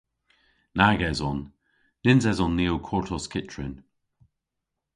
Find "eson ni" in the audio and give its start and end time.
2.31-2.65